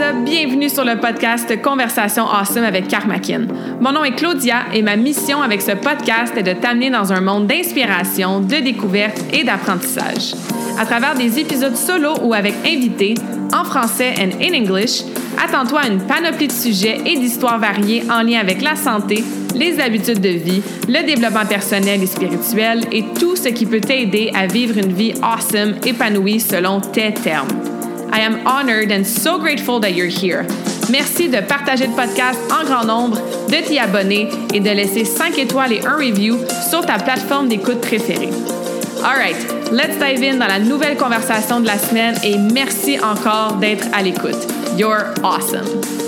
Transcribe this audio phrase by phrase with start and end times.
[0.00, 3.46] Bienvenue sur le podcast Conversation Awesome avec Karmakin.
[3.80, 7.20] Mon nom est Claudia et ma mission avec ce podcast est de t'amener dans un
[7.20, 10.34] monde d'inspiration, de découverte et d'apprentissage.
[10.78, 13.14] À travers des épisodes solo ou avec invités,
[13.52, 15.02] en français et en English,
[15.38, 19.22] attends-toi à une panoplie de sujets et d'histoires variées en lien avec la santé,
[19.54, 24.30] les habitudes de vie, le développement personnel et spirituel et tout ce qui peut t'aider
[24.34, 27.59] à vivre une vie awesome, épanouie selon tes termes.
[28.12, 30.46] I am honored and so grateful that you're here.
[30.90, 33.18] Merci de partager le podcast en grand nombre,
[33.48, 36.36] de t'y abonner et de laisser 5 étoiles et un review
[36.68, 38.30] sur ta plateforme d'écoute préférée.
[39.04, 39.36] Alright,
[39.70, 44.02] let's dive in dans la nouvelle conversation de la semaine et merci encore d'être à
[44.02, 44.46] l'écoute.
[44.76, 45.99] You're awesome.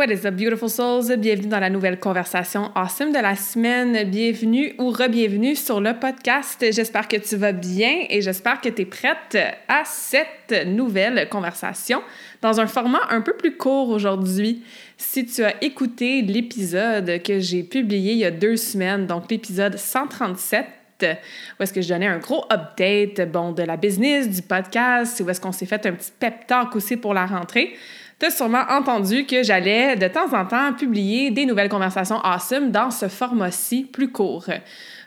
[0.00, 1.14] What is up, beautiful souls?
[1.18, 4.08] Bienvenue dans la nouvelle conversation awesome de la semaine.
[4.08, 6.64] Bienvenue ou re-bienvenue sur le podcast.
[6.72, 9.36] J'espère que tu vas bien et j'espère que tu es prête
[9.68, 12.00] à cette nouvelle conversation
[12.40, 14.62] dans un format un peu plus court aujourd'hui.
[14.96, 19.76] Si tu as écouté l'épisode que j'ai publié il y a deux semaines, donc l'épisode
[19.76, 20.64] 137,
[21.02, 25.28] où est-ce que je donnais un gros update bon, de la business, du podcast, où
[25.28, 27.74] est-ce qu'on s'est fait un petit pep talk aussi pour la rentrée
[28.20, 32.70] tu as sûrement entendu que j'allais de temps en temps publier des nouvelles conversations awesome
[32.70, 34.44] dans ce format-ci plus court.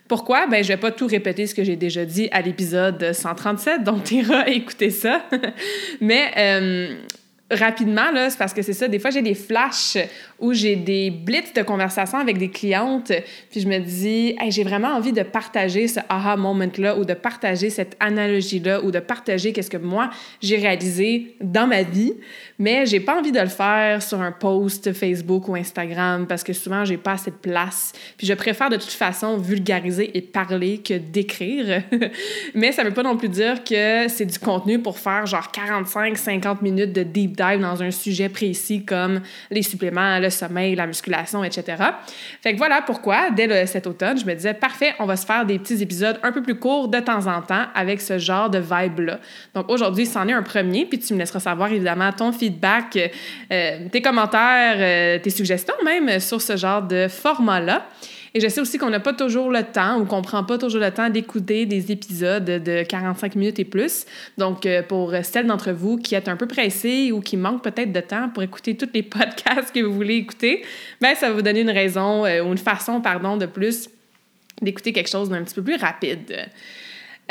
[0.08, 0.48] Pourquoi?
[0.48, 4.04] Ben, je vais pas tout répéter ce que j'ai déjà dit à l'épisode 137, donc
[4.04, 5.22] tu iras écouter ça.
[6.02, 6.96] Mais euh,
[7.52, 8.88] rapidement, c'est parce que c'est ça.
[8.88, 9.98] Des fois, j'ai des flashs
[10.44, 13.14] où j'ai des blitz de conversation avec des clientes,
[13.50, 17.70] puis je me dis, j'ai vraiment envie de partager ce aha moment-là ou de partager
[17.70, 20.10] cette analogie-là ou de partager qu'est-ce que moi,
[20.42, 22.14] j'ai réalisé dans ma vie,
[22.60, 26.52] mais j'ai pas envie de le faire sur un post Facebook ou Instagram parce que
[26.52, 27.94] souvent, j'ai pas assez de place.
[28.18, 31.84] Puis je préfère de toute façon vulgariser et parler que d'écrire.
[32.54, 36.58] mais ça veut pas non plus dire que c'est du contenu pour faire genre 45-50
[36.62, 41.84] minutes de deep dive dans un sujet précis comme les suppléments, sommeil, la musculation, etc.
[42.42, 45.46] Fait que voilà pourquoi, dès cet automne, je me disais, parfait, on va se faire
[45.46, 48.60] des petits épisodes un peu plus courts de temps en temps avec ce genre de
[48.60, 49.20] vibe-là.
[49.54, 52.98] Donc aujourd'hui, c'en est un premier, puis tu me laisseras savoir évidemment ton feedback,
[53.52, 57.86] euh, tes commentaires, euh, tes suggestions même sur ce genre de format-là.
[58.36, 60.82] Et je sais aussi qu'on n'a pas toujours le temps ou qu'on prend pas toujours
[60.82, 64.06] le temps d'écouter des épisodes de 45 minutes et plus.
[64.40, 67.92] Donc, euh, pour celles d'entre vous qui êtes un peu pressées ou qui manquent peut-être
[67.92, 70.64] de temps pour écouter tous les podcasts que vous voulez écouter,
[71.00, 73.90] ben ça va vous donner une raison euh, ou une façon, pardon, de plus
[74.62, 76.48] d'écouter quelque chose d'un petit peu plus rapide.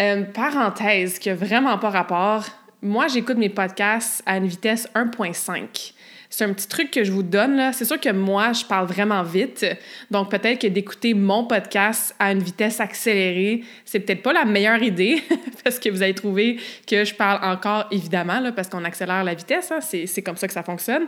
[0.01, 2.47] Euh, parenthèse qui a vraiment pas rapport.
[2.81, 5.95] Moi, j'écoute mes podcasts à une vitesse 1.5
[6.33, 7.57] c'est un petit truc que je vous donne.
[7.57, 7.75] Là.
[7.75, 9.67] C'est sûr que moi, je parle vraiment vite.
[10.11, 14.83] Donc, peut-être que d'écouter mon podcast à une vitesse accélérée, c'est peut-être pas la meilleure
[14.83, 15.23] idée
[15.65, 19.35] parce que vous allez trouver que je parle encore, évidemment, là, parce qu'on accélère la
[19.35, 19.71] vitesse.
[19.71, 19.81] Hein.
[19.83, 21.03] C'est comme ça que ça fonctionne.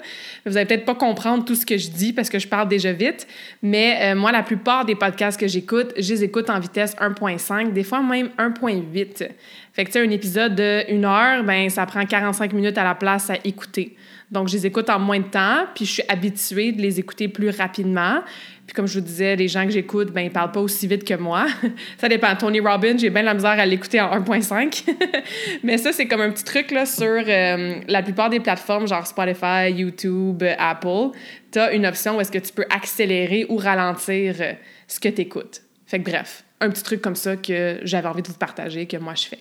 [0.44, 2.92] Vous allez peut-être pas comprendre tout ce que je dis parce que je parle déjà
[2.92, 3.26] vite.
[3.62, 7.72] Mais euh, moi, la plupart des podcasts que j'écoute, je les écoute en vitesse 1.5,
[7.72, 9.30] des fois même 1.8.
[9.72, 12.84] Fait que, tu sais, un épisode de une heure, ben ça prend 45 minutes à
[12.84, 13.96] la place à écouter.
[14.30, 17.28] Donc, je les écoute en moins de temps, puis je suis habituée de les écouter
[17.28, 18.20] plus rapidement.
[18.66, 21.04] Puis comme je vous disais, les gens que j'écoute, ben ils parlent pas aussi vite
[21.04, 21.46] que moi.
[21.98, 22.34] ça dépend.
[22.34, 24.84] Tony Robbins, j'ai bien la misère à l'écouter en 1.5.
[25.62, 29.06] Mais ça, c'est comme un petit truc là, sur euh, la plupart des plateformes, genre
[29.06, 31.10] Spotify, YouTube, Apple.
[31.52, 34.52] Tu as une option où est-ce que tu peux accélérer ou ralentir euh,
[34.88, 35.60] ce que tu écoutes.
[35.86, 38.96] Fait que bref, un petit truc comme ça que j'avais envie de vous partager, que
[38.96, 39.38] moi je fais.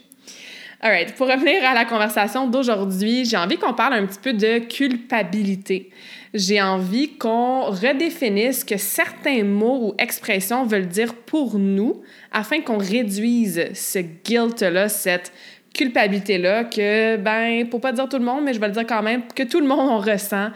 [0.86, 4.60] Alright, pour revenir à la conversation d'aujourd'hui, j'ai envie qu'on parle un petit peu de
[4.60, 5.90] culpabilité.
[6.34, 12.02] J'ai envie qu'on redéfinisse que certains mots ou expressions veulent dire pour nous
[12.34, 15.32] afin qu'on réduise ce guilt-là, cette
[15.74, 19.04] culpabilité-là que, ben, pour pas dire tout le monde, mais je vais le dire quand
[19.04, 20.50] même, que tout le monde ressent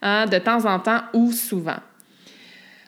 [0.00, 1.76] hein, de temps en temps ou souvent.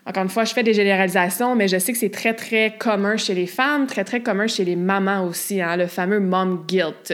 [0.07, 3.17] Encore une fois, je fais des généralisations, mais je sais que c'est très, très commun
[3.17, 7.13] chez les femmes, très, très commun chez les mamans aussi, hein, le fameux mom guilt.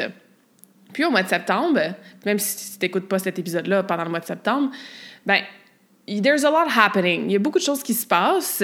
[0.93, 1.81] Puis au mois de septembre,
[2.27, 4.71] même si tu n'écoutes pas cet épisode-là pendant le mois de septembre,
[5.25, 5.41] ben,
[6.07, 7.25] there's a lot happening.
[7.25, 8.63] Il y a beaucoup de choses qui se passent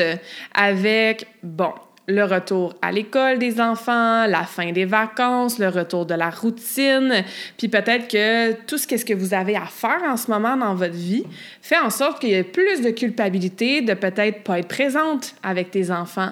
[0.52, 1.72] avec, bon,
[2.08, 7.22] le retour à l'école des enfants, la fin des vacances, le retour de la routine,
[7.58, 10.94] puis peut-être que tout ce que vous avez à faire en ce moment dans votre
[10.94, 11.25] vie
[11.60, 15.70] fait en sorte qu'il y ait plus de culpabilité de peut-être pas être présente avec
[15.70, 16.31] tes enfants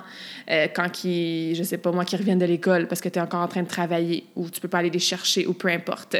[0.50, 3.22] euh, quand ils, je sais pas moi, qui reviennent de l'école parce que tu es
[3.22, 6.16] encore en train de travailler ou tu peux pas aller les chercher ou peu importe.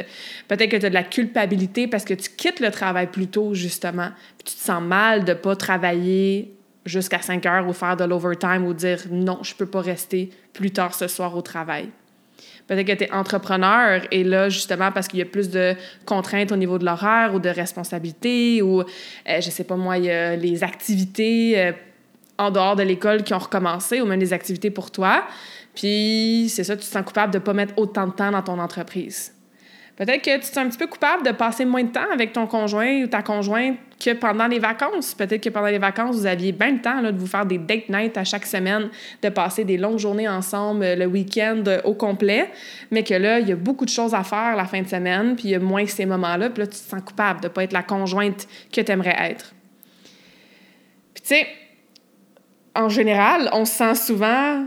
[0.47, 3.55] Peut-être que tu as de la culpabilité parce que tu quittes le travail plus tôt
[3.55, 6.56] justement, puis tu te sens mal de pas travailler
[6.87, 10.71] jusqu'à 5 heures ou faire de l'overtime ou dire non, je peux pas rester plus
[10.71, 11.89] tard ce soir au travail.
[12.67, 15.73] Peut-être que tu es entrepreneur et là, justement, parce qu'il y a plus de
[16.05, 18.85] contraintes au niveau de l'horaire ou de responsabilités ou, euh,
[19.25, 21.71] je sais pas moi, il y a les activités euh,
[22.37, 25.23] en dehors de l'école qui ont recommencé ou même des activités pour toi.
[25.75, 28.41] Puis c'est ça, tu te sens coupable de ne pas mettre autant de temps dans
[28.41, 29.33] ton entreprise.
[29.97, 32.31] Peut-être que tu te sens un petit peu coupable de passer moins de temps avec
[32.31, 35.15] ton conjoint ou ta conjointe que pendant les vacances.
[35.15, 37.89] Peut-être que pendant les vacances, vous aviez bien le temps de vous faire des date
[37.89, 38.89] nights à chaque semaine,
[39.23, 42.51] de passer des longues journées ensemble euh, le week-end euh, au complet,
[42.91, 45.35] mais que là, il y a beaucoup de choses à faire la fin de semaine,
[45.35, 47.51] puis il y a moins ces moments-là, puis là, tu te sens coupable de ne
[47.51, 49.51] pas être la conjointe que tu aimerais être.
[51.15, 51.47] Puis tu sais,
[52.75, 54.63] en général, on se sent souvent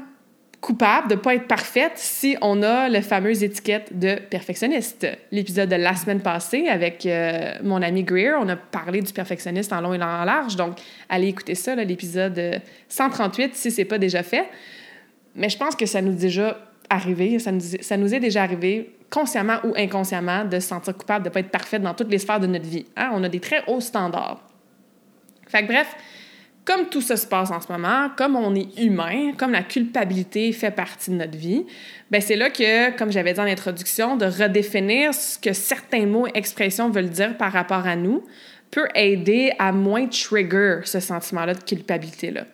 [0.61, 5.07] coupable de ne pas être parfaite si on a la fameuse étiquette de perfectionniste.
[5.33, 9.73] L'épisode de la semaine passée avec euh, mon ami Greer, on a parlé du perfectionniste
[9.73, 10.57] en long et en large.
[10.57, 10.79] Donc,
[11.09, 14.49] allez écouter ça, l'épisode 138, si ce n'est pas déjà fait.
[15.35, 16.59] Mais je pense que ça nous est déjà
[16.91, 17.53] arrivé, ça
[17.97, 21.51] nous, est déjà arrivé, consciemment ou inconsciemment, de se sentir coupable de ne pas être
[21.51, 22.85] parfaite dans toutes les sphères de notre vie.
[22.97, 23.11] Hein?
[23.15, 24.43] On a des très hauts standards.
[25.47, 25.97] Fait bref,
[26.65, 30.53] comme tout ça se passe en ce moment, comme on est humain, comme la culpabilité
[30.53, 31.65] fait partie de notre vie,
[32.11, 36.27] ben c'est là que, comme j'avais dit en introduction, de redéfinir ce que certains mots
[36.27, 38.23] et expressions veulent dire par rapport à nous
[38.71, 42.45] peut aider à moins trigger ce sentiment-là de culpabilité-là.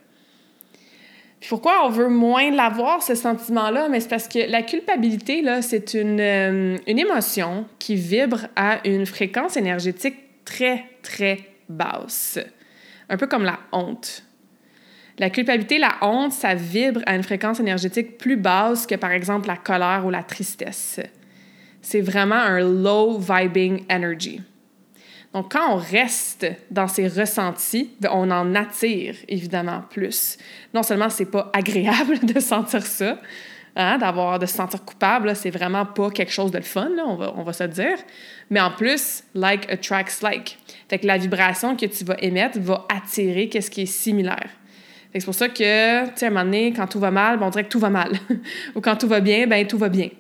[1.49, 3.89] Pourquoi on veut moins l'avoir, ce sentiment-là?
[3.91, 8.87] Mais c'est parce que la culpabilité, là, c'est une, euh, une émotion qui vibre à
[8.89, 12.39] une fréquence énergétique très, très basse
[13.09, 14.23] un peu comme la honte.
[15.19, 19.49] La culpabilité, la honte, ça vibre à une fréquence énergétique plus basse que par exemple
[19.49, 21.01] la colère ou la tristesse.
[21.81, 24.43] C'est vraiment un low vibing energy.
[25.33, 30.39] Donc, quand on reste dans ces ressentis, ben, on en attire évidemment plus.
[30.73, 33.19] Non seulement c'est pas agréable de sentir ça,
[33.77, 37.35] hein, d'avoir de se sentir coupable, c'est vraiment pas quelque chose de fun, on, va,
[37.37, 37.99] on va se dire.
[38.49, 40.59] Mais en plus, like attracts like.
[40.89, 44.49] Fait que la vibration que tu vas émettre va attirer qu'est-ce qui est similaire.
[45.13, 47.47] c'est pour ça que, tu sais, à un moment donné, quand tout va mal, ben,
[47.47, 48.13] on dirait que tout va mal.
[48.75, 50.09] Ou quand tout va bien, ben tout va bien.
[50.09, 50.15] Tu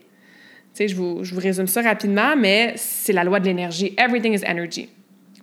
[0.74, 3.94] sais, je vous, je vous résume ça rapidement, mais c'est la loi de l'énergie.
[3.96, 4.88] Everything is energy.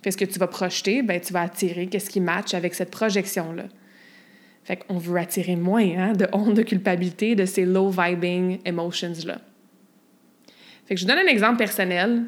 [0.02, 2.90] Fait ce que tu vas projeter, ben tu vas attirer qu'est-ce qui match avec cette
[2.90, 3.64] projection-là.
[4.64, 9.38] Fait qu'on veut attirer moins hein, de honte, de culpabilité, de ces low vibing emotions-là.
[10.86, 12.24] Fait que je vous donne un exemple personnel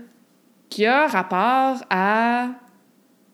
[0.71, 2.49] qui a rapport à,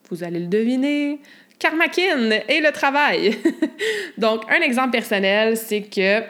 [0.09, 1.19] vous allez le deviner,
[1.59, 3.37] Karmakin et le travail.
[4.17, 6.21] Donc, un exemple personnel, c'est que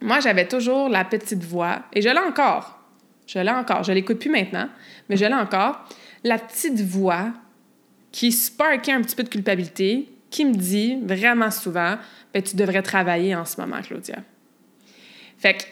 [0.00, 2.78] moi, j'avais toujours la petite voix, et je l'ai encore.
[3.26, 3.84] Je l'ai encore.
[3.84, 4.68] Je l'écoute plus maintenant,
[5.08, 5.84] mais je l'ai encore.
[6.24, 7.32] La petite voix
[8.10, 11.96] qui sparkait un petit peu de culpabilité, qui me dit vraiment souvent
[12.32, 14.16] ben, Tu devrais travailler en ce moment, Claudia.
[15.38, 15.62] Fait que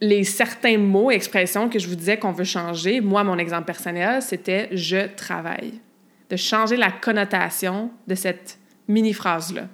[0.00, 4.22] les certains mots, expressions que je vous disais qu'on veut changer, moi, mon exemple personnel,
[4.22, 5.80] c'était je travaille.
[6.30, 9.68] De changer la connotation de cette mini-phrase-là.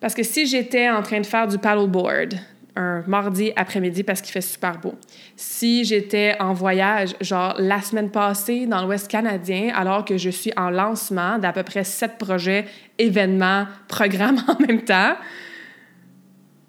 [0.00, 2.34] Parce que si j'étais en train de faire du paddleboard,
[2.78, 4.94] un mardi après-midi parce qu'il fait super beau.
[5.34, 10.52] Si j'étais en voyage, genre la semaine passée dans l'Ouest canadien, alors que je suis
[10.56, 12.66] en lancement d'à peu près sept projets,
[12.98, 15.16] événements, programmes en même temps,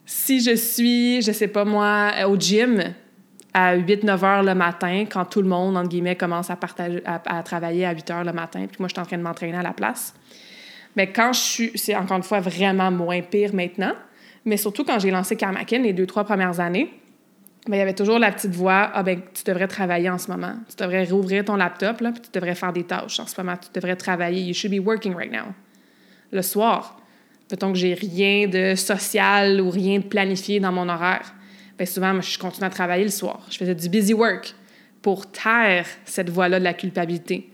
[0.05, 2.81] si je suis, je sais pas moi, au gym
[3.53, 7.44] à 8-9 heures le matin, quand tout le monde, entre guillemets, commence à, partager, à,
[7.44, 9.63] travailler à 8 heures le matin, puis moi, je suis en train de m'entraîner à
[9.63, 10.13] la place.
[10.96, 13.94] Mais quand je suis, c'est encore une fois vraiment moins pire maintenant,
[14.46, 16.94] mais surtout quand j'ai lancé Karmakin les deux, trois premières années,
[17.68, 20.32] ben, il y avait toujours la petite voix Ah, ben, tu devrais travailler en ce
[20.32, 20.56] moment.
[20.70, 23.58] Tu devrais rouvrir ton laptop, là, puis tu devrais faire des tâches en ce moment.
[23.58, 24.41] Tu devrais travailler.
[24.41, 25.53] You should be working right now.
[26.32, 27.00] Le soir,
[27.51, 31.34] mettons que j'ai rien de social ou rien de planifié dans mon horaire,
[31.79, 33.39] bien souvent, moi, je continue à travailler le soir.
[33.50, 34.53] Je faisais du busy work
[35.01, 37.50] pour taire cette voix-là de la culpabilité.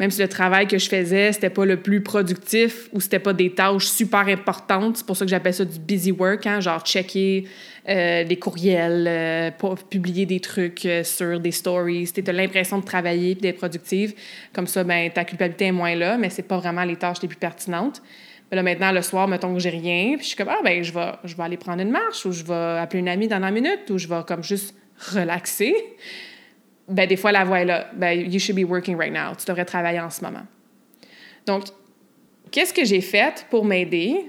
[0.00, 3.32] Même si le travail que je faisais, c'était pas le plus productif ou c'était pas
[3.32, 6.84] des tâches super importantes, c'est pour ça que j'appelle ça du busy work, hein, genre
[6.84, 7.46] checker
[7.88, 9.50] euh, des courriels, euh,
[9.88, 12.10] publier des trucs euh, sur des stories.
[12.12, 14.14] Tu as l'impression de travailler et d'être productive.
[14.52, 17.28] Comme ça, ben, ta culpabilité est moins là, mais c'est pas vraiment les tâches les
[17.28, 18.02] plus pertinentes.
[18.54, 20.92] Là, maintenant, le soir, mettons que j'ai rien, puis je suis comme, ah, ben, je
[20.92, 23.50] vais, je vais aller prendre une marche ou je vais appeler une amie dans la
[23.50, 24.74] minute ou je vais comme juste
[25.12, 25.74] relaxer.
[26.88, 27.90] Ben, des fois, la voix est là.
[27.94, 29.34] Ben, you should be working right now.
[29.36, 30.46] Tu devrais travailler en ce moment.
[31.46, 31.64] Donc,
[32.50, 34.26] qu'est-ce que j'ai fait pour m'aider?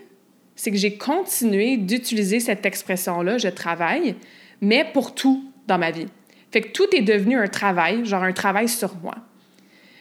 [0.55, 4.15] C'est que j'ai continué d'utiliser cette expression-là, je travaille,
[4.61, 6.07] mais pour tout dans ma vie.
[6.51, 9.15] Fait que tout est devenu un travail, genre un travail sur moi.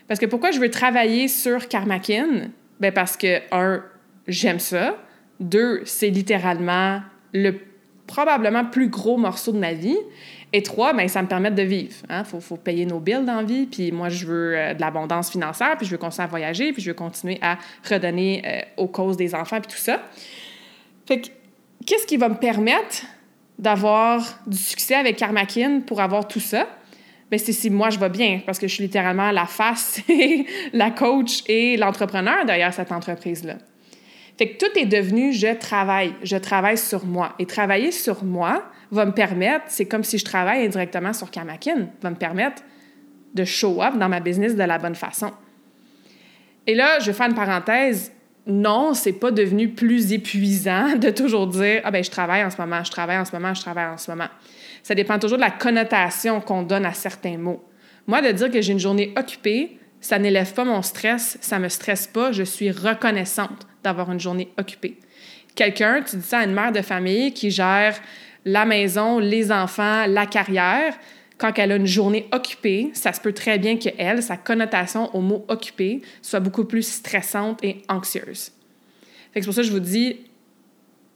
[0.06, 2.50] Parce que pourquoi je veux travailler sur Karmakin?
[2.78, 3.82] Ben parce que, un,
[4.26, 4.96] j'aime ça.
[5.40, 7.00] Deux, c'est littéralement
[7.32, 7.58] le
[8.06, 9.96] probablement plus gros morceau de ma vie.
[10.52, 11.94] Et trois, ben, ça me permet de vivre.
[12.08, 12.24] Il hein.
[12.24, 13.66] faut, faut, payer nos billes dans la vie.
[13.66, 16.80] Puis moi, je veux euh, de l'abondance financière, puis je veux continuer à voyager, puis
[16.80, 20.00] je veux continuer à redonner euh, aux causes des enfants, puis tout ça.
[21.06, 21.28] Fait que,
[21.84, 23.02] qu'est-ce qui va me permettre
[23.58, 26.68] d'avoir du succès avec Karmakin pour avoir tout ça?
[27.32, 30.00] Ben, c'est si moi je vais bien, parce que je suis littéralement la face,
[30.72, 33.54] la coach et l'entrepreneur derrière cette entreprise-là.
[34.36, 37.34] Fait que tout est devenu je travaille, je travaille sur moi.
[37.38, 41.88] Et travailler sur moi va me permettre, c'est comme si je travaille indirectement sur Kamakin,
[42.02, 42.62] va me permettre
[43.34, 45.32] de show up dans ma business de la bonne façon.
[46.66, 48.12] Et là, je faire une parenthèse.
[48.46, 52.60] Non, c'est pas devenu plus épuisant de toujours dire ah ben je travaille en ce
[52.60, 54.28] moment, je travaille en ce moment, je travaille en ce moment.
[54.82, 57.64] Ça dépend toujours de la connotation qu'on donne à certains mots.
[58.06, 61.70] Moi, de dire que j'ai une journée occupée, ça n'élève pas mon stress, ça me
[61.70, 64.96] stresse pas, je suis reconnaissante d'avoir une journée occupée.
[65.54, 68.00] Quelqu'un, tu dis ça à une mère de famille qui gère
[68.44, 70.94] la maison, les enfants, la carrière,
[71.38, 75.14] quand elle a une journée occupée, ça se peut très bien que elle, sa connotation
[75.14, 78.52] au mot occupé soit beaucoup plus stressante et anxieuse.
[79.34, 80.20] c'est pour ça que je vous dis,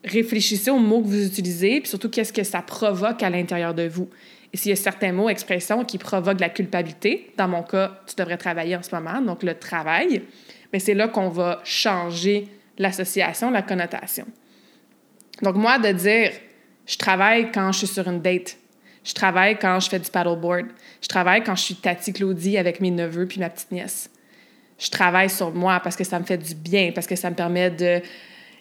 [0.04, 3.86] réfléchissez aux mots que vous utilisez, puis surtout qu'est-ce que ça provoque à l'intérieur de
[3.86, 4.08] vous?
[4.52, 8.14] Et s'il y a certains mots, expressions qui provoquent la culpabilité, dans mon cas, tu
[8.16, 10.22] devrais travailler en ce moment, donc le travail,
[10.72, 12.48] mais c'est là qu'on va changer
[12.78, 14.26] l'association, la connotation.
[15.42, 16.32] Donc moi, de dire,
[16.86, 18.56] je travaille quand je suis sur une date,
[19.04, 20.66] je travaille quand je fais du paddleboard,
[21.00, 24.10] je travaille quand je suis Tati Claudie avec mes neveux puis ma petite nièce.
[24.78, 27.34] Je travaille sur moi parce que ça me fait du bien, parce que ça me
[27.34, 28.00] permet de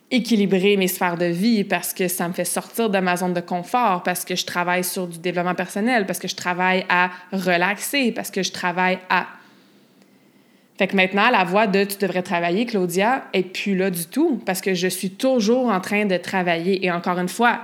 [0.10, 3.42] équilibrer mes sphères de vie parce que ça me fait sortir de ma zone de
[3.42, 8.12] confort, parce que je travaille sur du développement personnel, parce que je travaille à relaxer,
[8.14, 9.28] parce que je travaille à
[10.78, 14.42] fait que maintenant, la voix de tu devrais travailler, Claudia, est plus là du tout
[14.46, 16.86] parce que je suis toujours en train de travailler.
[16.86, 17.62] Et encore une fois,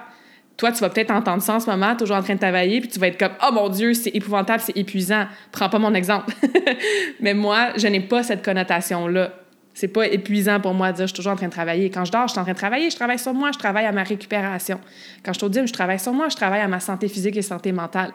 [0.57, 2.89] toi, tu vas peut-être entendre ça en ce moment, toujours en train de travailler, puis
[2.89, 5.25] tu vas être comme Oh mon Dieu, c'est épouvantable, c'est épuisant.
[5.51, 6.33] Prends pas mon exemple.
[7.19, 9.33] Mais moi, je n'ai pas cette connotation-là.
[9.75, 11.89] C'est pas épuisant pour moi de dire je suis toujours en train de travailler.
[11.91, 13.85] Quand je dors, je suis en train de travailler, je travaille sur moi, je travaille
[13.85, 14.79] à ma récupération.
[15.23, 17.41] Quand je suis au je travaille sur moi, je travaille à ma santé physique et
[17.43, 18.11] santé mentale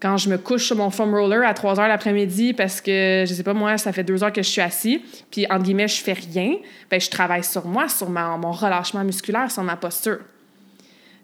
[0.00, 3.34] quand je me couche sur mon foam roller à 3 heures l'après-midi parce que, je
[3.34, 6.02] sais pas moi, ça fait deux heures que je suis assis, puis entre guillemets, je
[6.02, 6.56] fais rien,
[6.90, 10.20] ben je travaille sur moi, sur mon relâchement musculaire, sur ma posture.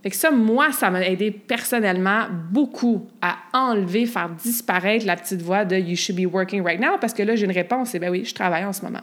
[0.02, 5.42] Fait que ça, moi, ça m'a aidé personnellement beaucoup à enlever, faire disparaître la petite
[5.42, 7.98] voix de You should be working right now parce que là, j'ai une réponse, c'est
[7.98, 9.00] ben oui, je travaille en ce moment.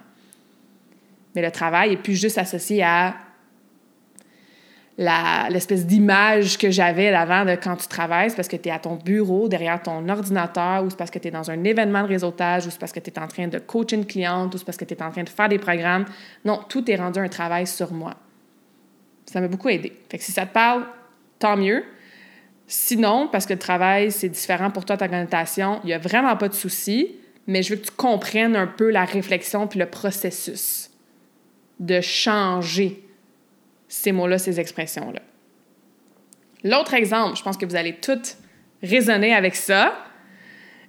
[1.36, 3.16] Mais le travail est plus juste associé à
[4.98, 8.80] l'espèce d'image que j'avais avant de quand tu travailles, c'est parce que tu es à
[8.80, 12.08] ton bureau, derrière ton ordinateur, ou c'est parce que tu es dans un événement de
[12.08, 14.66] réseautage, ou c'est parce que tu es en train de coacher une cliente, ou c'est
[14.66, 16.06] parce que tu es en train de faire des programmes.
[16.46, 18.14] Non, tout est rendu un travail sur moi.
[19.26, 19.94] Ça m'a beaucoup aidé.
[20.10, 20.86] Fait que si ça te parle,
[21.40, 21.84] tant mieux.
[22.68, 26.36] Sinon, parce que le travail, c'est différent pour toi, ta connotation, il n'y a vraiment
[26.38, 27.16] pas de souci,
[27.48, 30.92] mais je veux que tu comprennes un peu la réflexion puis le processus
[31.80, 33.04] de changer
[33.94, 35.22] ces mots-là, ces expressions-là.
[36.64, 38.38] L'autre exemple, je pense que vous allez toutes
[38.82, 39.94] raisonner avec ça.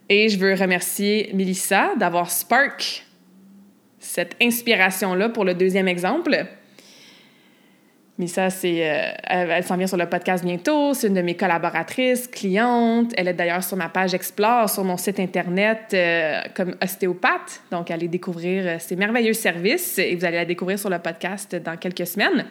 [0.09, 3.05] Et je veux remercier Melissa d'avoir spark
[3.99, 6.47] cette inspiration-là pour le deuxième exemple.
[8.19, 10.95] Melissa, c'est, euh, elle, s'en vient sur le podcast bientôt.
[10.95, 13.13] C'est une de mes collaboratrices, cliente.
[13.19, 17.61] Elle est d'ailleurs sur ma page Explore, sur mon site Internet, euh, comme ostéopathe.
[17.71, 21.55] Donc, allez découvrir euh, ses merveilleux services et vous allez la découvrir sur le podcast
[21.57, 22.47] dans quelques semaines.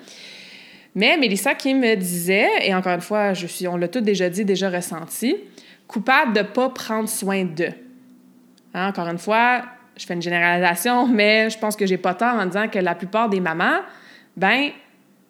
[0.95, 4.29] Mais Mélissa qui me disait, et encore une fois, je suis, on l'a tout déjà
[4.29, 5.35] dit, déjà ressenti,
[5.87, 7.73] coupable de ne pas prendre soin d'eux.
[8.73, 9.63] Hein, encore une fois,
[9.97, 12.95] je fais une généralisation, mais je pense que j'ai pas tort en disant que la
[12.95, 13.79] plupart des mamans,
[14.37, 14.69] ben,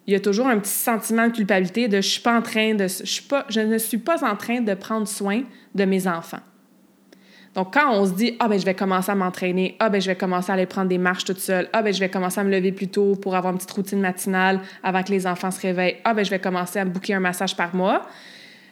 [0.06, 2.74] il y a toujours un petit sentiment de culpabilité de je suis pas en train
[2.74, 5.42] de, je, suis pas, je ne suis pas en train de prendre soin
[5.74, 6.40] de mes enfants.
[7.54, 10.08] Donc, quand on se dit, ah, ben, je vais commencer à m'entraîner, ah, ben, je
[10.08, 12.44] vais commencer à aller prendre des marches toute seule, ah, ben, je vais commencer à
[12.44, 15.60] me lever plus tôt pour avoir une petite routine matinale avant que les enfants se
[15.60, 18.02] réveillent, ah, ben, je vais commencer à me booker un massage par mois,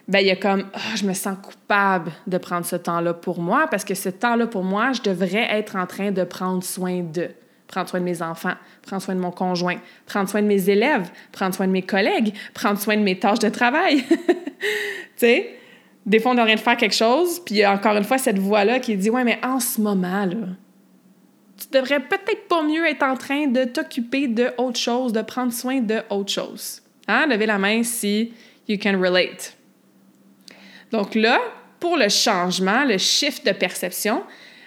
[0.08, 3.40] ben, il y a comme, ah, je me sens coupable de prendre ce temps-là pour
[3.40, 7.02] moi parce que ce temps-là pour moi, je devrais être en train de prendre soin
[7.02, 7.30] de
[7.68, 11.10] prendre soin de mes enfants, prendre soin de mon conjoint, prendre soin de mes élèves,
[11.32, 14.02] prendre soin de mes collègues, prendre soin de mes tâches de travail.
[14.08, 14.16] tu
[15.16, 15.56] sais?
[16.04, 18.80] Des fois, on a rien de faire quelque chose, puis encore une fois cette voix-là
[18.80, 20.49] qui dit Ouais, mais en ce moment, là,
[21.59, 25.52] tu devrais peut-être pas mieux être en train de t'occuper de autre chose, de prendre
[25.52, 26.82] soin de autre chose.
[27.06, 27.26] Hein?
[27.26, 28.32] Levez la main si
[28.68, 29.56] you can relate.
[30.90, 31.38] Donc là,
[31.78, 34.25] pour le changement, le shift de perception,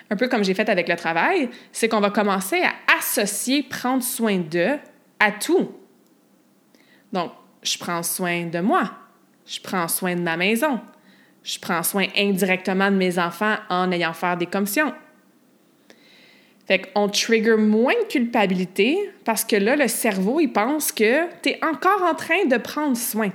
[0.10, 4.04] un peu comme j'ai fait avec le travail, c'est qu'on va commencer à associer prendre
[4.04, 4.78] soin d'eux
[5.20, 5.72] à tout.
[7.12, 7.32] Donc,
[7.64, 8.92] je prends soin de moi,
[9.46, 10.80] je prends soin de ma maison,
[11.46, 14.92] je prends soin indirectement de mes enfants en ayant fait des commissions.
[16.68, 21.50] Fait qu'on trigger moins de culpabilité parce que là, le cerveau, il pense que tu
[21.50, 23.28] es encore en train de prendre soin.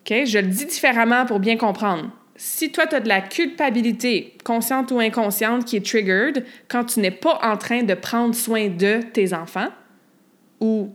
[0.00, 0.24] OK?
[0.24, 2.10] Je le dis différemment pour bien comprendre.
[2.36, 7.00] Si toi, tu as de la culpabilité, consciente ou inconsciente, qui est triggered quand tu
[7.00, 9.68] n'es pas en train de prendre soin de tes enfants
[10.58, 10.90] ou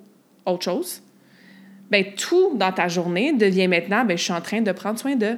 [0.48, 1.04] autre chose,
[1.96, 5.16] ben tout dans ta journée devient maintenant, ben je suis en train de prendre soin
[5.16, 5.38] de.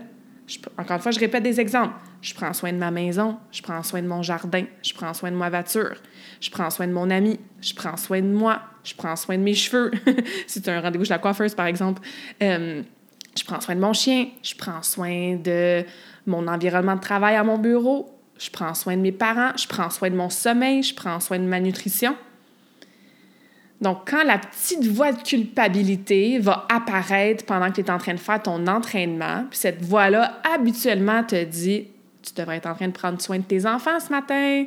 [0.78, 1.94] encore une fois, je répète des exemples.
[2.20, 5.30] Je prends soin de ma maison, je prends soin de mon jardin, je prends soin
[5.30, 5.98] de ma voiture,
[6.42, 9.44] je prends soin de mon ami, je prends soin de moi, je prends soin de
[9.44, 9.92] mes cheveux.
[10.48, 12.02] si tu as un rendez-vous chez la coiffeuse, par exemple.
[12.42, 12.82] Euh,
[13.38, 15.86] je prends soin de mon chien, je prends soin de
[16.26, 19.92] mon environnement de travail à mon bureau, je prends soin de mes parents, je prends
[19.92, 22.16] soin de mon sommeil, je prends soin de ma nutrition.
[23.80, 28.14] Donc, quand la petite voix de culpabilité va apparaître pendant que tu es en train
[28.14, 31.88] de faire ton entraînement, puis cette voix-là habituellement te dit
[32.24, 34.66] Tu devrais être en train de prendre soin de tes enfants ce matin,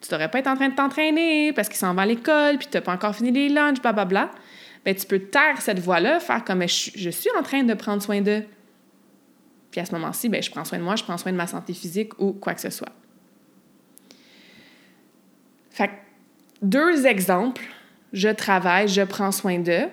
[0.00, 2.68] tu devrais pas être en train de t'entraîner parce qu'ils s'en vont à l'école, puis
[2.70, 4.30] tu n'as pas encore fini les lunchs, blablabla.
[4.84, 8.20] Bien, tu peux taire cette voix-là, faire comme je, suis en train de prendre soin
[8.20, 8.44] d'eux.
[9.70, 11.46] Puis à ce moment-ci, ben, je prends soin de moi, je prends soin de ma
[11.46, 12.92] santé physique ou quoi que ce soit.
[15.70, 15.90] Fait
[16.60, 17.62] deux exemples
[18.12, 19.88] je travaille, je prends soin d'eux,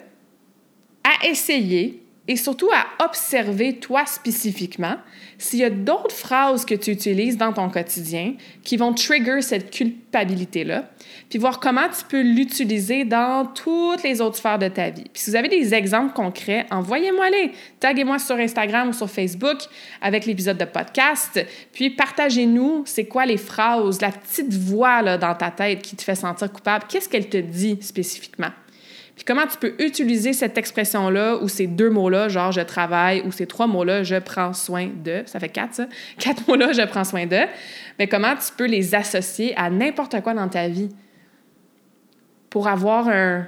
[1.04, 4.98] à essayer et surtout à observer toi spécifiquement
[5.40, 9.72] s'il y a d'autres phrases que tu utilises dans ton quotidien qui vont trigger cette
[9.72, 10.92] culpabilité-là,
[11.28, 15.06] puis voir comment tu peux l'utiliser dans toutes les autres sphères de ta vie.
[15.12, 17.52] Puis si vous avez des exemples concrets, envoyez-moi-les.
[17.80, 19.58] Taguez-moi sur Instagram ou sur Facebook
[20.00, 25.34] avec l'épisode de podcast, puis partagez-nous c'est quoi les phrases, la petite voix là, dans
[25.34, 26.86] ta tête qui te fait sentir coupable.
[26.88, 28.52] Qu'est-ce qu'elle te dit spécifiquement?
[29.20, 33.34] Puis comment tu peux utiliser cette expression-là ou ces deux mots-là, genre je travaille, ou
[33.34, 37.04] ces trois mots-là, je prends soin de, ça fait quatre, ça, quatre mots-là, je prends
[37.04, 37.42] soin de,
[38.00, 40.88] mais comment tu peux les associer à n'importe quoi dans ta vie
[42.50, 43.46] pour avoir un,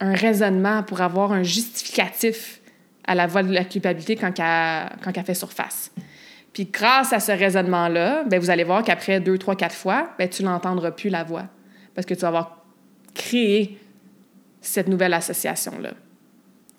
[0.00, 2.60] raisonnement, pour avoir un justificatif
[3.08, 5.90] à la voix de la culpabilité quand elle, quand fait surface?
[6.52, 10.28] Puis grâce à ce raisonnement-là, ben vous allez voir qu'après deux, trois, quatre fois, ben
[10.28, 11.46] tu n'entendras plus la voix
[11.96, 12.64] parce que tu vas avoir
[13.14, 13.76] créé
[14.60, 15.90] cette nouvelle association-là.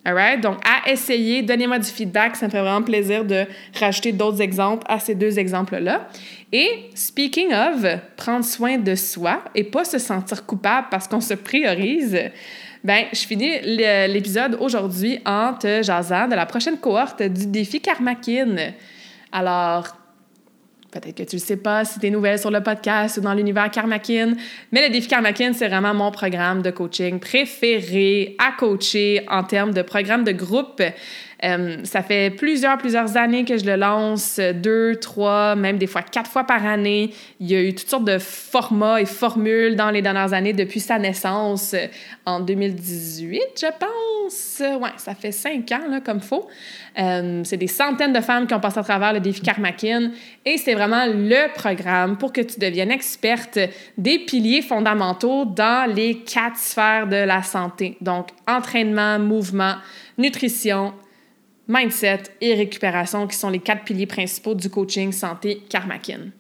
[0.04, 0.42] All right?
[0.42, 2.36] Donc, à essayer, donnez-moi du feedback.
[2.36, 3.46] Ça me fait vraiment plaisir de
[3.80, 6.08] rajouter d'autres exemples à ces deux exemples-là.
[6.52, 7.86] Et speaking of,
[8.18, 12.18] prendre soin de soi et pas se sentir coupable parce qu'on se priorise.
[12.84, 18.74] Ben, je finis l'épisode aujourd'hui en te jasant de la prochaine cohorte du défi Karmakin.
[19.32, 20.01] Alors,
[20.92, 23.34] Peut-être que tu ne sais pas si tu es nouvelle sur le podcast ou dans
[23.34, 24.34] l'univers Karmakin,
[24.74, 29.74] mais le défi Karmakin, c'est vraiment mon programme de coaching préféré à coacher en termes
[29.74, 30.82] de programme de groupe.
[31.44, 36.04] Euh, ça fait plusieurs, plusieurs années que je le lance, deux, trois, même des fois
[36.04, 37.12] quatre fois par année.
[37.40, 40.80] Il y a eu toutes sortes de formats et formules dans les dernières années depuis
[40.80, 41.76] sa naissance
[42.26, 44.62] en 2018, je pense.
[44.82, 46.48] Ouais, ça fait cinq ans, là, comme faux.
[47.00, 50.12] Euh, c'est des centaines de femmes qui ont passé à travers le défi Karmakin
[50.46, 53.58] et c'est vraiment le programme pour que tu deviennes experte
[53.98, 57.98] des piliers fondamentaux dans les quatre sphères de la santé.
[58.02, 59.76] Donc, entraînement, mouvement,
[60.18, 60.94] nutrition,
[61.72, 66.32] mindset et récupération, qui sont les quatre piliers principaux du coaching santé Karmakin.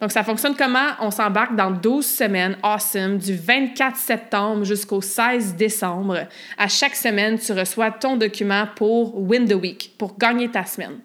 [0.00, 0.90] Donc, ça fonctionne comment?
[1.00, 6.26] On s'embarque dans 12 semaines awesome, du 24 septembre jusqu'au 16 décembre.
[6.58, 10.98] À chaque semaine, tu reçois ton document pour Win the Week, pour gagner ta semaine.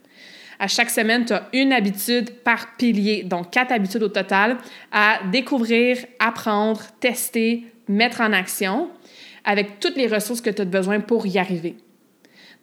[0.60, 4.57] À chaque semaine, tu as une habitude par pilier, donc quatre habitudes au total
[4.91, 8.89] à découvrir, apprendre, tester, mettre en action
[9.45, 11.77] avec toutes les ressources que tu as besoin pour y arriver.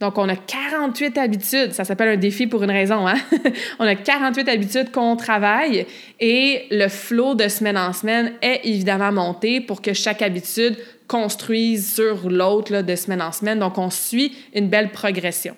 [0.00, 1.72] Donc, on a 48 habitudes.
[1.72, 3.06] Ça s'appelle un défi pour une raison.
[3.08, 3.16] Hein?
[3.78, 5.86] on a 48 habitudes qu'on travaille
[6.20, 10.76] et le flot de semaine en semaine est évidemment monté pour que chaque habitude
[11.08, 13.58] construise sur l'autre de semaine en semaine.
[13.58, 15.56] Donc, on suit une belle progression.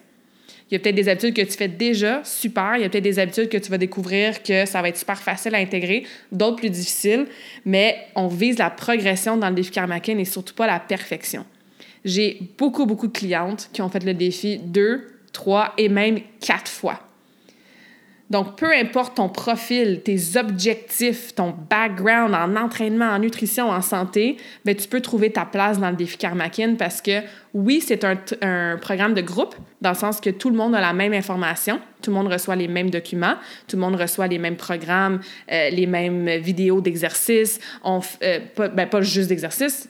[0.71, 2.75] Il y a peut-être des habitudes que tu fais déjà, super.
[2.77, 5.19] Il y a peut-être des habitudes que tu vas découvrir que ça va être super
[5.19, 7.27] facile à intégrer, d'autres plus difficiles,
[7.65, 11.45] mais on vise la progression dans le défi Karmakin et surtout pas la perfection.
[12.05, 16.71] J'ai beaucoup, beaucoup de clientes qui ont fait le défi deux, trois et même quatre
[16.71, 17.01] fois.
[18.31, 24.37] Donc, peu importe ton profil, tes objectifs, ton background en entraînement, en nutrition, en santé,
[24.65, 27.23] bien, tu peux trouver ta place dans le défi Karmakin parce que
[27.55, 28.17] oui, c'est un,
[28.81, 32.13] programme de groupe, dans le sens que tout le monde a la même information, tout
[32.13, 33.35] le monde reçoit les mêmes documents,
[33.67, 35.19] tout le monde reçoit les mêmes programmes,
[35.51, 39.89] euh, les mêmes vidéos d'exercices, euh, pas, ben, pas juste d'exercices,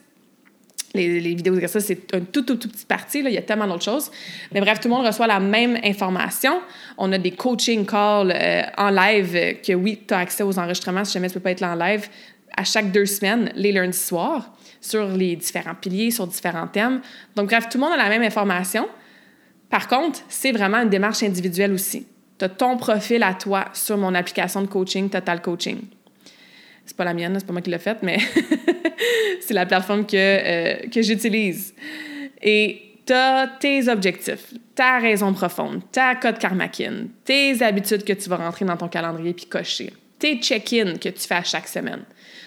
[0.94, 3.20] les, vidéos d'exercice, c'est une toute, toute, petite partie.
[3.20, 4.10] Il y a tellement d'autres choses.
[4.52, 6.60] Mais bref, tout le monde reçoit la même information.
[6.98, 11.04] On a des coaching calls euh, en live que oui, tu as accès aux enregistrements
[11.04, 12.08] si jamais tu ne peux pas être là en live
[12.56, 17.00] à chaque deux semaines, les lundis soirs, sur les différents piliers, sur différents thèmes.
[17.36, 18.88] Donc bref, tout le monde a la même information.
[19.68, 22.06] Par contre, c'est vraiment une démarche individuelle aussi.
[22.38, 25.78] Tu as ton profil à toi sur mon application de coaching, Total Coaching.
[26.86, 28.18] C'est pas la mienne, c'est pas moi qui l'ai faite, mais
[29.40, 31.74] c'est la plateforme que, euh, que j'utilise.
[32.42, 38.28] Et tu as tes objectifs, ta raison profonde, ta code karmakin, tes habitudes que tu
[38.28, 42.04] vas rentrer dans ton calendrier puis cocher, tes check-ins que tu fais à chaque semaine.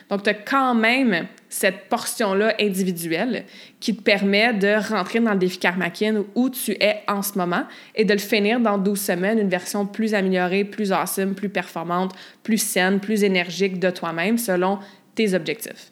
[0.09, 3.45] Donc, tu as quand même cette portion-là individuelle
[3.79, 7.63] qui te permet de rentrer dans le défi Karmakin où tu es en ce moment
[7.95, 12.13] et de le finir dans 12 semaines, une version plus améliorée, plus awesome, plus performante,
[12.43, 14.79] plus saine, plus énergique de toi-même selon
[15.15, 15.91] tes objectifs.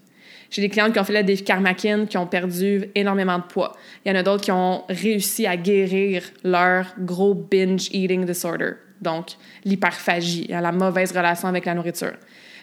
[0.49, 3.77] J'ai des clientes qui ont fait le défi Karmakin, qui ont perdu énormément de poids.
[4.03, 8.73] Il y en a d'autres qui ont réussi à guérir leur gros binge eating disorder,
[9.01, 9.31] donc
[9.65, 12.13] l'hyperphagie, la mauvaise relation avec la nourriture.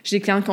[0.05, 0.45] J'ai des clientes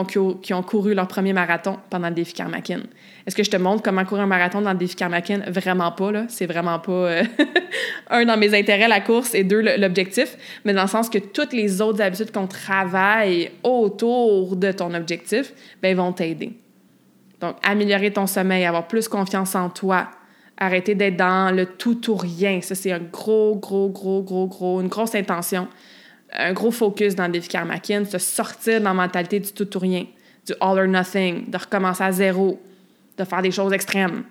[0.41, 2.81] qui ont, couru leur premier marathon pendant le défi Karmakin.
[3.25, 5.39] Est-ce que je te montre comment courir un marathon dans le défi Karmakin?
[5.47, 6.25] Vraiment pas, là.
[6.27, 7.23] C'est vraiment pas, euh,
[8.09, 10.35] un, dans mes intérêts, la course, et deux, l'objectif.
[10.65, 15.53] Mais dans le sens que toutes les autres habitudes qu'on travaille autour de ton objectif,
[15.81, 16.53] ben, vont t'aider.
[17.39, 20.09] Donc, améliorer ton sommeil, avoir plus confiance en toi,
[20.57, 22.61] arrêter d'être dans le tout ou rien.
[22.61, 25.67] Ça, c'est un gros, gros, gros, gros, gros, une grosse intention
[26.37, 29.79] un gros focus dans le défi Karmakin, se sortir dans la mentalité du tout ou
[29.79, 30.05] rien,
[30.45, 32.61] du all or nothing, de recommencer à zéro,
[33.17, 34.23] de faire des choses extrêmes.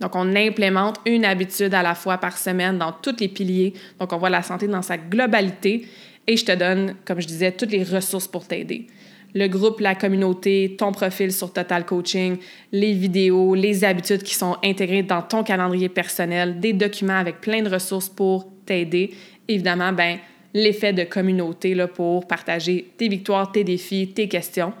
[0.00, 3.72] Donc, on implémente une habitude à la fois par semaine dans tous les piliers.
[4.00, 5.86] Donc, on voit la santé dans sa globalité
[6.26, 8.86] et je te donne, comme je disais, toutes les ressources pour t'aider.
[9.34, 12.36] Le groupe, la communauté, ton profil sur Total Coaching,
[12.70, 17.62] les vidéos, les habitudes qui sont intégrées dans ton calendrier personnel, des documents avec plein
[17.62, 19.12] de ressources pour t'aider.
[19.48, 20.18] Évidemment, ben
[20.54, 24.72] l'effet de communauté là, pour partager tes victoires, tes défis, tes questions.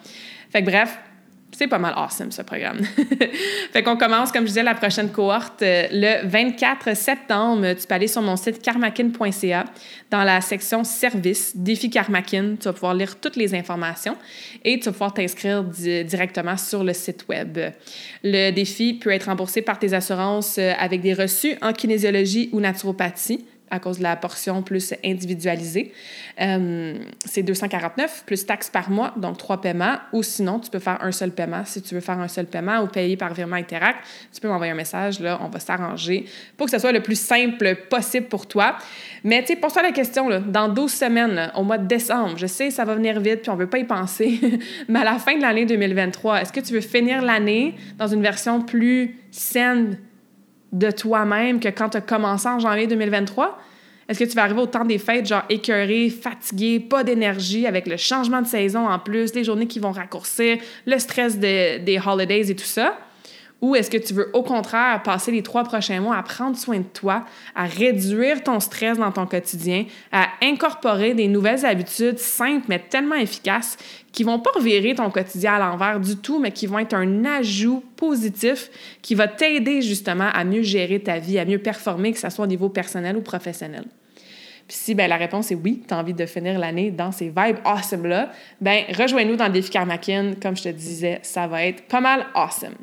[0.50, 0.98] Fait que bref,
[1.62, 2.80] c'est pas mal awesome ce programme.
[3.72, 7.74] fait qu'on commence, comme je disais, la prochaine cohorte euh, le 24 septembre.
[7.74, 9.66] Tu peux aller sur mon site karmakin.ca
[10.10, 12.56] dans la section services, défi Karmakin.
[12.58, 14.16] Tu vas pouvoir lire toutes les informations
[14.64, 17.58] et tu vas pouvoir t'inscrire directement sur le site web.
[18.24, 22.58] Le défi peut être remboursé par tes assurances euh, avec des reçus en kinésiologie ou
[22.58, 25.92] naturopathie à cause de la portion plus individualisée.
[26.40, 29.96] Euh, c'est 249 plus taxes par mois, donc trois paiements.
[30.12, 31.64] Ou sinon, tu peux faire un seul paiement.
[31.64, 33.98] Si tu veux faire un seul paiement ou payer par virement Interact,
[34.32, 35.20] tu peux m'envoyer un message.
[35.20, 38.76] Là, on va s'arranger pour que ce soit le plus simple possible pour toi.
[39.24, 42.36] Mais tu sais, pour toi la question, là, dans 12 semaines, au mois de décembre,
[42.36, 44.38] je sais, ça va venir vite, puis on ne veut pas y penser,
[44.88, 48.22] mais à la fin de l'année 2023, est-ce que tu veux finir l'année dans une
[48.22, 49.98] version plus saine,
[50.72, 53.60] de toi-même que quand tu as commencé en janvier 2023?
[54.08, 57.86] Est-ce que tu vas arriver au temps des fêtes, genre écœuré, fatigué, pas d'énergie, avec
[57.86, 62.50] le changement de saison en plus, les journées qui vont raccourcir, le stress des holidays
[62.50, 62.98] et tout ça?
[63.62, 66.78] Ou est-ce que tu veux au contraire passer les trois prochains mois à prendre soin
[66.78, 72.66] de toi, à réduire ton stress dans ton quotidien, à incorporer des nouvelles habitudes simples
[72.68, 73.78] mais tellement efficaces
[74.10, 77.24] qui vont pas revirer ton quotidien à l'envers du tout, mais qui vont être un
[77.24, 78.68] ajout positif
[79.00, 82.44] qui va t'aider justement à mieux gérer ta vie, à mieux performer, que ce soit
[82.44, 83.84] au niveau personnel ou professionnel.
[84.66, 87.26] Puis si ben, la réponse est oui, tu as envie de finir l'année dans ces
[87.26, 90.32] vibes awesome-là, ben rejoins-nous dans défi Karmakin.
[90.40, 92.74] Comme je te disais, ça va être pas mal awesome.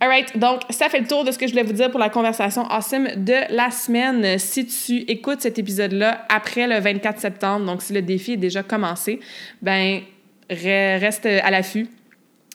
[0.00, 2.08] Alright, donc ça fait le tour de ce que je voulais vous dire pour la
[2.08, 4.38] conversation awesome de la semaine.
[4.38, 8.62] Si tu écoutes cet épisode-là après le 24 septembre, donc si le défi est déjà
[8.62, 9.18] commencé,
[9.60, 10.02] ben
[10.48, 11.88] reste à l'affût.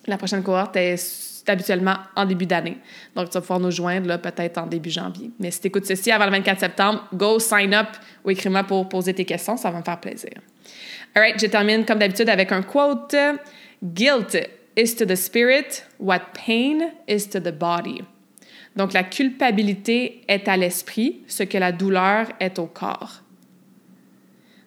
[0.08, 2.78] La prochaine cohorte est habituellement en début d'année.
[3.16, 5.30] Donc, tu vas pouvoir nous joindre là, peut-être en début janvier.
[5.40, 7.88] Mais si tu écoutes ceci avant le 24 septembre, go sign up
[8.24, 10.32] ou écris-moi pour poser tes questions, ça va me faire plaisir.
[11.14, 13.16] Alright, je termine comme d'habitude avec un quote.
[13.84, 14.38] Guilt
[14.76, 18.02] is to the spirit what pain is to the body.
[18.76, 23.22] Donc, la culpabilité est à l'esprit, ce que la douleur est au corps.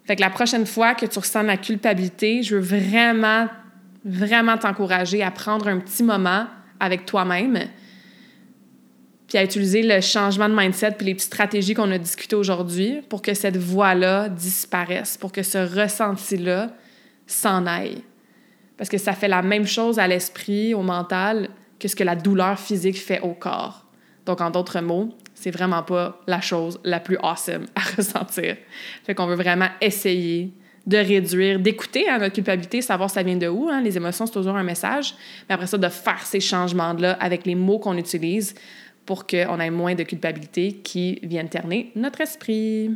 [0.04, 3.48] Fait que la prochaine fois que tu ressens la culpabilité, je veux vraiment,
[4.04, 6.46] vraiment t'encourager à prendre un petit moment
[6.78, 7.68] avec toi-même
[9.26, 13.00] puis à utiliser le changement de mindset puis les petites stratégies qu'on a discutées aujourd'hui
[13.08, 16.70] pour que cette voix-là disparaisse, pour que ce ressenti-là
[17.26, 18.02] s'en aille.
[18.76, 22.16] Parce que ça fait la même chose à l'esprit, au mental, que ce que la
[22.16, 23.84] douleur physique fait au corps.
[24.26, 28.56] Donc, en d'autres mots, c'est vraiment pas la chose la plus awesome à ressentir.
[29.04, 30.52] Fait qu'on veut vraiment essayer
[30.86, 33.68] de réduire, d'écouter hein, notre culpabilité, savoir ça vient de où.
[33.68, 33.80] Hein.
[33.82, 35.14] Les émotions, c'est toujours un message.
[35.48, 38.54] Mais après ça, de faire ces changements-là avec les mots qu'on utilise
[39.04, 42.90] pour qu'on ait moins de culpabilité qui viennent terner notre esprit.